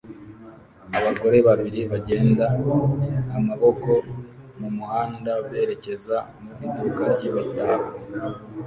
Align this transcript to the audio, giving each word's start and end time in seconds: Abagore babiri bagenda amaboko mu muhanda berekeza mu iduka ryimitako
Abagore 0.97 1.37
babiri 1.47 1.81
bagenda 1.91 2.45
amaboko 3.37 3.89
mu 4.59 4.69
muhanda 4.77 5.31
berekeza 5.47 6.17
mu 6.41 6.51
iduka 6.65 7.03
ryimitako 7.15 7.89